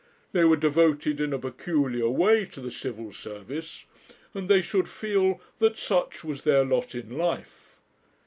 [0.31, 3.85] They were devoted in a peculiar way to the Civil Service,
[4.33, 7.77] and they should feel that such was their lot in life.